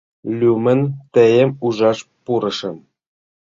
[0.37, 0.81] Лӱмын
[1.13, 2.77] тыйым ужаш пурышым.